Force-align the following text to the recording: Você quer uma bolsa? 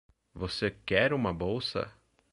Você 0.33 0.71
quer 0.71 1.13
uma 1.13 1.31
bolsa? 1.31 1.93